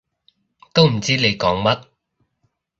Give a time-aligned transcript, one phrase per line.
[0.73, 1.83] 都唔知你講乜